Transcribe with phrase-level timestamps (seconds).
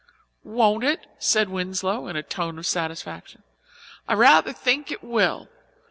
[0.43, 3.43] "Won't it?" said Winslow in a tone of satisfaction.
[4.07, 5.47] "I rather think it will.